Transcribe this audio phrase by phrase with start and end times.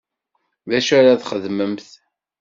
[0.69, 1.87] D acu ara txedmemt?